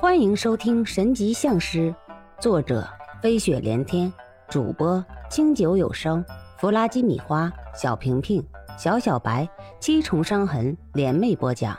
[0.00, 1.92] 欢迎收听《神级相师》，
[2.40, 2.88] 作者
[3.20, 4.10] 飞雪连天，
[4.48, 6.24] 主播清酒有声，
[6.56, 8.40] 弗拉基米花，小平平，
[8.78, 9.48] 小小白，
[9.80, 11.76] 七重伤痕联袂播讲。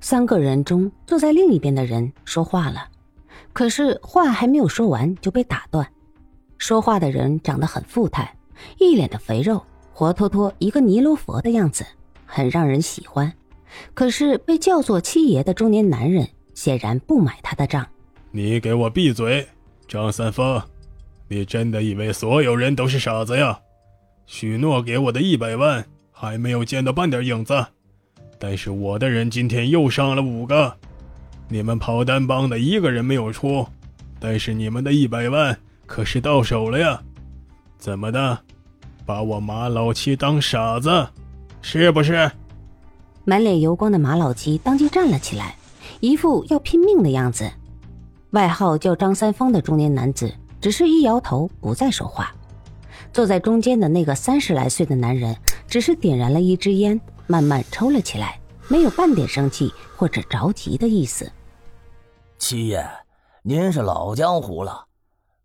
[0.00, 2.86] 三个人中，坐在另一边的人说话了，
[3.52, 5.84] 可是话还没有说完就被打断。
[6.56, 8.32] 说话的人长得很富态，
[8.78, 9.60] 一脸的肥肉，
[9.92, 11.84] 活脱脱一个尼罗佛的样子，
[12.24, 13.32] 很让人喜欢。
[13.94, 17.86] 可是被叫做七爷的中年男人显然不买他的账。
[18.30, 19.46] 你给我闭嘴，
[19.86, 20.62] 张三丰！
[21.28, 23.58] 你真的以为所有人都是傻子呀？
[24.26, 27.64] 许诺给我的一百万还没有见到半点影子，
[28.38, 30.74] 但是我的人今天又上了五个，
[31.48, 33.66] 你们跑单帮的一个人没有出，
[34.18, 37.02] 但是你们的一百万可是到手了呀？
[37.78, 38.38] 怎么的？
[39.06, 41.06] 把我马老七当傻子，
[41.60, 42.30] 是不是？
[43.24, 45.56] 满脸油光的马老七当即站了起来，
[46.00, 47.50] 一副要拼命的样子。
[48.30, 52.34] 外号叫张三丰的中年男子只是一摇头，不再说话。
[53.12, 55.36] 坐在中间的那个三十来岁的男人
[55.68, 61.30] 只是点燃了一支烟，慢慢抽了起来，没有半点生气或者着急的意思。
[62.38, 62.84] 七爷，
[63.42, 64.84] 您是老江湖了，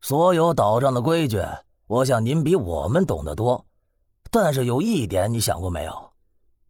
[0.00, 1.40] 所有岛上的规矩，
[1.86, 3.64] 我想您比我们懂得多。
[4.30, 6.07] 但是有一点，你想过没有？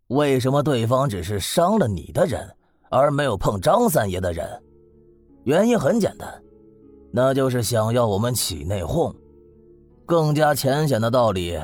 [0.09, 2.49] 为什么对方只是伤了你的人，
[2.91, 4.47] 而没有碰张三爷的人？
[5.45, 6.29] 原因很简单，
[7.13, 9.15] 那就是想要我们起内讧。
[10.07, 11.59] 更加浅显的道理，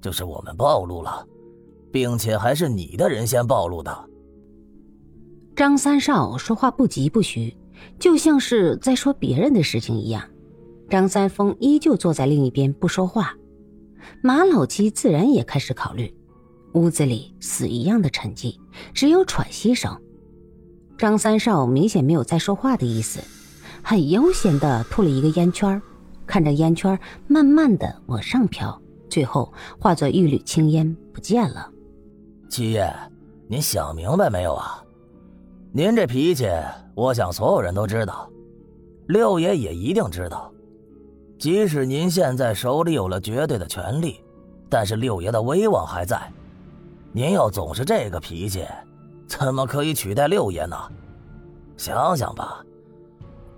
[0.00, 1.26] 就是我们暴露了，
[1.92, 3.94] 并且还是你的人先暴露的。
[5.54, 7.54] 张三少说话不疾不徐，
[7.98, 10.22] 就像是在说别人的事情一样。
[10.88, 13.34] 张三丰依旧坐在另一边不说话，
[14.22, 16.10] 马老七自然也开始考虑。
[16.72, 18.56] 屋子里死一样的沉寂，
[18.94, 19.96] 只有喘息声。
[20.96, 23.20] 张三少明显没有再说话的意思，
[23.82, 25.80] 很悠闲的吐了一个烟圈，
[26.26, 31.70] 看着烟圈慢慢的往上飘，最后化作一缕青烟不见了。
[32.48, 32.94] 七爷，
[33.48, 34.82] 您想明白没有啊？
[35.72, 36.48] 您这脾气，
[36.94, 38.28] 我想所有人都知道，
[39.08, 40.52] 六爷也一定知道。
[41.38, 44.20] 即使您现在手里有了绝对的权力，
[44.68, 46.20] 但是六爷的威望还在。
[47.12, 48.64] 您要总是这个脾气，
[49.26, 50.76] 怎么可以取代六爷呢？
[51.76, 52.64] 想想吧，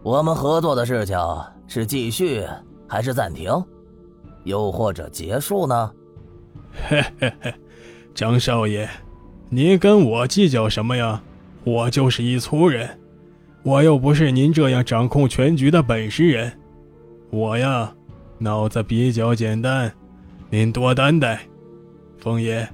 [0.03, 1.19] 我们合作的事情
[1.67, 2.47] 是继续
[2.89, 3.53] 还是暂停，
[4.45, 5.93] 又或者结束呢？
[6.89, 7.55] 嘿嘿嘿，
[8.15, 8.89] 张少爷，
[9.51, 11.23] 您跟我计较什么呀？
[11.65, 12.99] 我就是一粗人，
[13.63, 16.53] 我又不是您这样掌控全局的本事人。
[17.31, 17.93] 我呀，
[18.39, 19.93] 脑子比较简单，
[20.49, 21.41] 您多担待，
[22.19, 22.67] 风爷。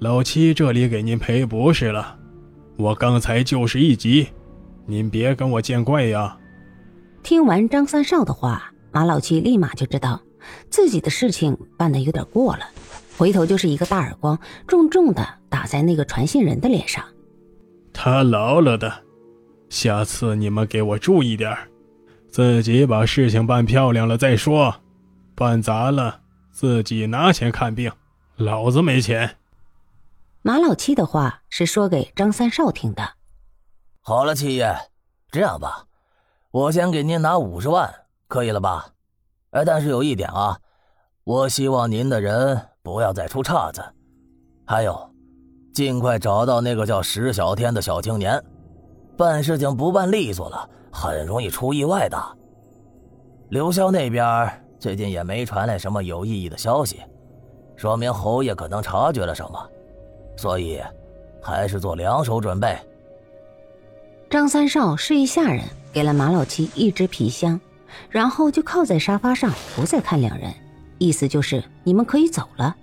[0.00, 2.16] 老七这里给您赔不是了，
[2.78, 4.26] 我刚才就是一急，
[4.86, 6.38] 您别跟我见怪呀。
[7.22, 10.18] 听完张三少的话，马老七立马就知道
[10.70, 12.64] 自己的事情办的有点过了，
[13.18, 17.04] 回头就是一个大耳光，重重的打在那个传信人的脸上。
[17.92, 18.90] 他老了的，
[19.68, 21.54] 下次你们给我注意点
[22.26, 24.74] 自己把事情办漂亮了再说，
[25.34, 27.92] 办砸了自己拿钱看病，
[28.36, 29.36] 老子没钱。
[30.42, 33.02] 马老七的话是说给张三少听的。
[34.00, 34.74] 好了，七爷，
[35.30, 35.84] 这样吧，
[36.50, 37.92] 我先给您拿五十万，
[38.26, 38.86] 可以了吧？
[39.50, 40.58] 哎，但是有一点啊，
[41.24, 43.84] 我希望您的人不要再出岔子。
[44.64, 45.10] 还有，
[45.74, 48.42] 尽快找到那个叫石小天的小青年，
[49.18, 52.16] 办事情不办利索了，很容易出意外的。
[53.50, 57.02] 刘潇那边最近也没传来什么有意义的消息，
[57.76, 59.70] 说明侯爷可能察觉了什么。
[60.40, 60.80] 所以，
[61.42, 62.74] 还是做两手准备。
[64.30, 65.62] 张三少示意下人
[65.92, 67.60] 给了马老七一只皮箱，
[68.08, 70.50] 然后就靠在沙发上，不再看两人，
[70.96, 72.74] 意思就是你们可以走了。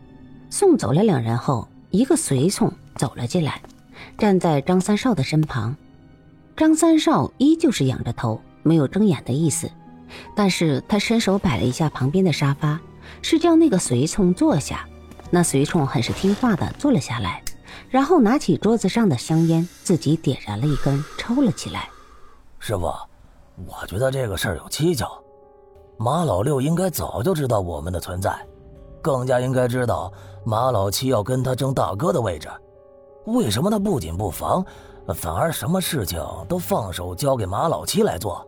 [0.51, 3.59] 送走了两人后，一个随从走了进来，
[4.19, 5.75] 站在张三少的身旁。
[6.55, 9.67] 张三少依旧是仰着头，没有睁眼的意思，
[10.35, 12.79] 但是他伸手摆了一下旁边的沙发，
[13.23, 14.87] 是叫那个随从坐下。
[15.29, 17.41] 那随从很是听话的坐了下来。
[17.89, 21.89] 然后拿起桌子上的香烟，自己点燃了一根，抽了起来。
[22.59, 22.85] 师傅，
[23.65, 25.09] 我觉得这个事儿有蹊跷。
[25.97, 28.37] 马老六应该早就知道我们的存在，
[29.01, 30.11] 更加应该知道
[30.43, 32.47] 马老七要跟他争大哥的位置。
[33.25, 34.63] 为什么他不仅不防，
[35.15, 38.45] 反而什么事情都放手交给马老七来做？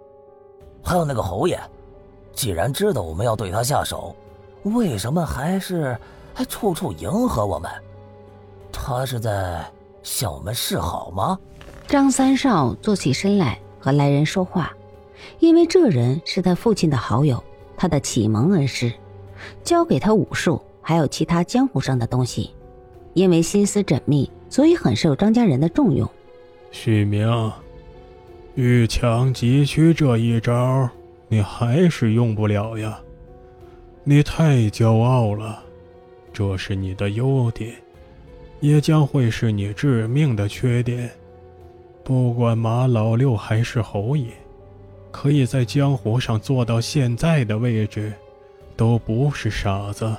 [0.83, 1.59] 还有那个侯爷，
[2.33, 4.15] 既然知道我们要对他下手，
[4.63, 5.97] 为什么还是
[6.33, 7.69] 还处处迎合我们？
[8.81, 9.63] 他是在
[10.01, 11.37] 向我们示好吗？
[11.85, 14.71] 张三少坐起身来和来人说话，
[15.39, 17.43] 因为这人是他父亲的好友，
[17.75, 18.91] 他的启蒙恩师，
[19.63, 22.51] 教给他武术，还有其他江湖上的东西。
[23.13, 26.09] 因为心思缜密，所以很受张家人的重用。
[26.71, 27.51] 许明，
[28.55, 30.89] 遇强击屈这一招，
[31.27, 32.97] 你还是用不了呀。
[34.05, 35.61] 你太骄傲了，
[36.31, 37.75] 这是你的优点，
[38.59, 41.09] 也将会是你致命的缺点。
[42.03, 44.25] 不管马老六还是侯爷，
[45.11, 48.11] 可以在江湖上做到现在的位置，
[48.75, 50.15] 都不是傻子。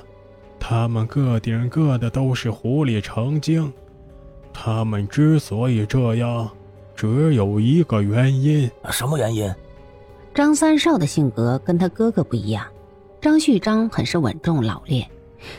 [0.59, 3.71] 他们个顶个的都是狐狸成精。
[4.53, 6.49] 他们之所以这样，
[6.95, 8.69] 只有一个原因。
[8.89, 9.53] 什么原因？
[10.33, 12.65] 张三少的性格跟他哥哥不一样。
[13.19, 15.07] 张旭章很是稳重老练，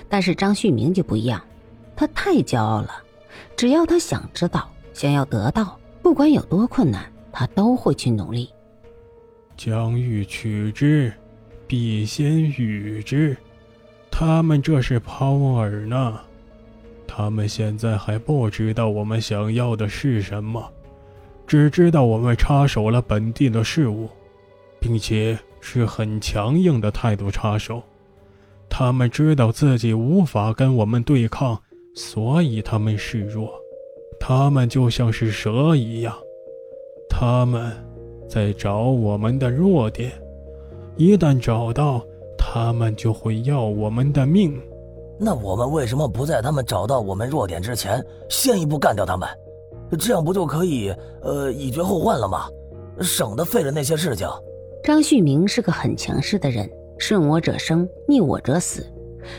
[0.08, 1.43] 但是张旭明就不一样，
[2.02, 2.90] 他太骄傲了。
[3.56, 8.50] 只要他想知道，想要得到，不管有多困难，他都会去努力。
[9.56, 11.12] 将欲取之，
[11.69, 13.37] 必先予之。
[14.10, 16.19] 他们这是抛饵呢。
[17.06, 20.69] 他们现在还不知道我们想要的是什么，
[21.46, 24.10] 只知道我们插手了本地的事物，
[24.81, 25.38] 并且。
[25.64, 27.81] 是很强硬的态度插手，
[28.69, 31.62] 他们知道自己无法跟我们对抗，
[31.94, 33.50] 所以他们示弱。
[34.21, 36.17] 他们就像是蛇一样，
[37.09, 37.73] 他们
[38.29, 40.12] 在找我们的弱点，
[40.97, 42.00] 一旦找到，
[42.39, 44.56] 他们就会要我们的命。
[45.19, 49.29] 那我们为什么不在他们找到我们弱点之前，先一步干掉他们？
[49.99, 52.47] 这样不就可以呃以绝后患了吗？
[53.00, 54.27] 省得费了那些事情。
[54.85, 58.87] 张旭明是个很强势的人，顺我者生，逆我者死。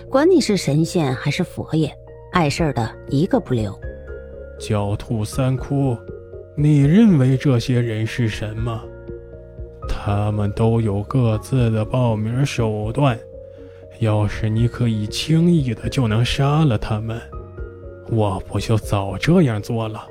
[0.09, 1.93] 管你是神仙还是佛爷，
[2.33, 3.79] 碍事儿的一个不留。
[4.59, 5.95] 狡兔三窟，
[6.55, 8.81] 你认为这些人是什么？
[9.87, 13.17] 他们都有各自的报名手段。
[13.99, 17.21] 要是你可以轻易的就能杀了他们，
[18.09, 20.03] 我不就早这样做了？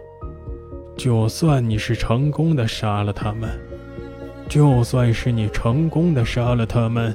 [0.96, 3.50] 就算你是成功的杀了他们。
[4.48, 7.14] 就算是你成功的杀了他们，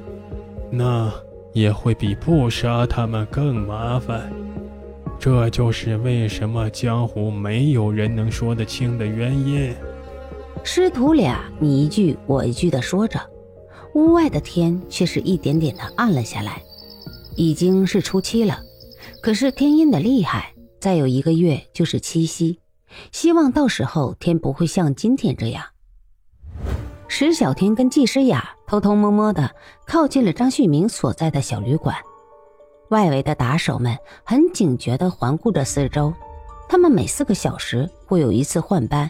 [0.69, 1.09] 那
[1.53, 4.29] 也会比不杀他们更麻烦。
[5.19, 9.73] 这就是为什么江湖没有人能说得清的原因。
[10.63, 13.19] 师徒俩你一句我一句的说着，
[13.93, 16.61] 屋外的天却是一点点的暗了下来。
[17.35, 18.59] 已经是初七了，
[19.21, 22.59] 可是天阴的厉害，再有一个月就是七夕，
[23.11, 25.63] 希望到时候天不会像今天这样。
[27.07, 29.51] 石小天跟季诗雅偷偷摸摸的
[29.85, 31.95] 靠近了张旭明所在的小旅馆，
[32.89, 36.13] 外围的打手们很警觉的环顾着四周，
[36.69, 39.09] 他们每四个小时会有一次换班，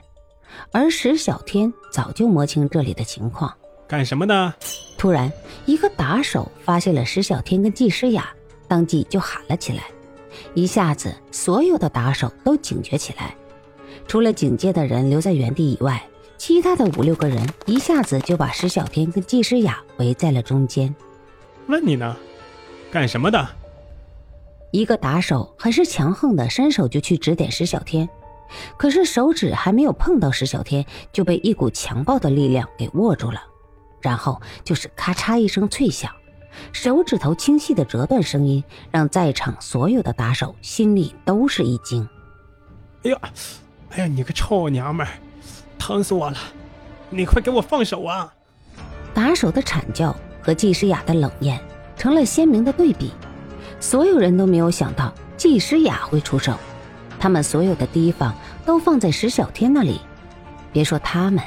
[0.72, 3.54] 而石小天早就摸清这里的情况。
[3.88, 4.54] 干什么呢？
[4.98, 5.32] 突然，
[5.66, 8.30] 一个打手发现了石小天跟季诗雅，
[8.68, 9.84] 当即就喊了起来，
[10.54, 13.36] 一下子所有的打手都警觉起来，
[14.08, 16.04] 除了警戒的人留在原地以外。
[16.40, 20.96] 其他的五六个人一下子就把石小天跟季诗雅围在了中间。
[21.66, 22.16] 问你呢，
[22.92, 23.44] 干什么的？
[24.72, 28.08] 一个打手很是强横的伸手就去指点石小天，
[28.78, 33.42] 可是手指还没有碰到石小天，就被一股强暴的力量给握住了，
[34.02, 36.12] 然后就是咔嚓一声脆响，
[36.74, 42.08] 手指头清晰的折断声音让在场所有的打手心里都是一惊。
[43.04, 43.20] 哎呀，
[43.92, 45.14] 哎呀，你个臭娘们儿！
[45.80, 46.38] 疼死我了！
[47.10, 48.34] 你快给我放手啊！
[49.14, 51.58] 打手的惨叫和季诗雅的冷艳
[51.96, 53.12] 成了鲜明的对比。
[53.80, 56.54] 所有人都没有想到季诗雅会出手，
[57.20, 58.34] 他们所有的提防
[58.66, 60.02] 都放在石小天那里。
[60.72, 61.44] 别说他们，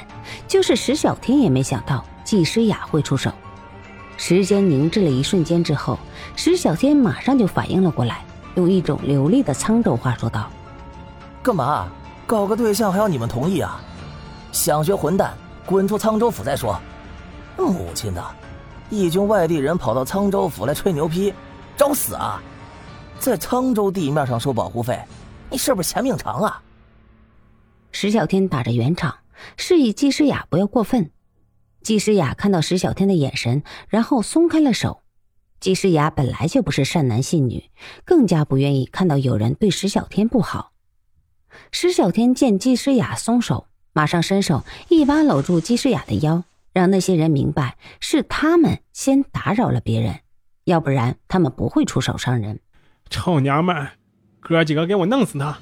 [0.47, 3.31] 就是石小天也没想到季诗雅会出手。
[4.17, 5.97] 时间凝滞了一瞬间之后，
[6.35, 8.23] 石小天马上就反应了过来，
[8.55, 10.49] 用一种流利的沧州话说道
[11.41, 11.87] ：“干嘛？
[12.27, 13.81] 搞个对象还要你们同意啊？”
[14.51, 15.33] 想学混蛋，
[15.65, 16.79] 滚出沧州府再说。
[17.57, 18.23] 母亲的，
[18.89, 21.33] 一群外地人跑到沧州府来吹牛皮，
[21.81, 22.39] 找死啊！
[23.17, 25.03] 在沧州地面上收保护费，
[25.49, 26.61] 你是不是嫌命长啊？
[27.91, 29.17] 石小天打着圆场，
[29.57, 31.09] 示意季诗雅不要过分。
[31.81, 35.01] 季诗雅看到石小天的眼神，然后松开了手。
[35.59, 37.71] 季诗雅本来就不是善男信女，
[38.05, 40.73] 更加不愿意看到有人对石小天不好。
[41.71, 43.65] 石小天见季诗雅松手。
[43.93, 50.19] 马上伸手一把搂住季诗雅的腰，让那些人明白是他们先打扰了别人，
[50.71, 52.59] 要不然他们不会出手伤人。
[53.09, 53.89] 臭娘们，
[54.39, 55.59] 哥几个给我弄死他！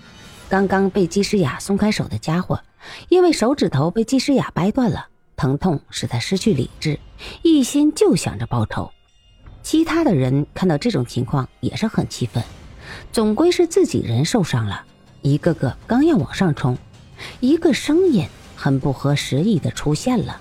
[0.47, 2.61] 刚刚被姬诗雅松开手的家伙，
[3.09, 6.99] 因为手指头被姬诗雅掰断了，疼痛使他失去理智，
[7.41, 8.91] 一心就想着报仇。
[9.63, 12.43] 其他的人看到这种情况也是很气愤，
[13.11, 14.83] 总归是自己人受伤了，
[15.21, 16.77] 一个个刚要往上冲，
[17.39, 20.39] 一个声音很不合时宜的出现了。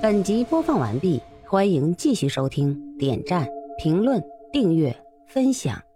[0.00, 4.94] 本集播放完毕，欢迎继续收听，点赞、评论、订阅、
[5.26, 5.87] 分享。